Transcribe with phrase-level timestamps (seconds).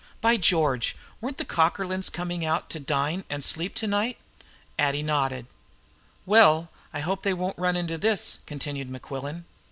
[0.19, 0.95] By George!
[1.21, 4.17] Weren't the Cockerlynes coming out to dine and sleep to night?"
[4.79, 5.45] Addie nodded.
[6.25, 9.43] "Well, I hope they won't run into this," continued Mequillen.